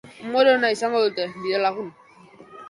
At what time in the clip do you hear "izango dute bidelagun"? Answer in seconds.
0.75-1.89